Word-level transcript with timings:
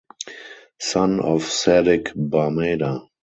Son 0.79 1.19
of 1.19 1.43
Sadiq 1.43 2.07
Barmada. 2.17 3.07